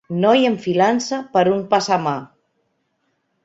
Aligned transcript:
Noi 0.21 0.47
enfilant-se 0.51 1.21
per 1.37 1.45
un 1.53 1.61
passamà. 1.77 2.17